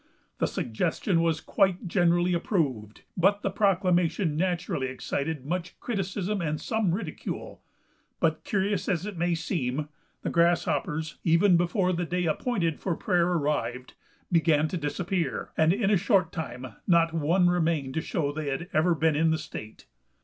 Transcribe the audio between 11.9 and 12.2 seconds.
the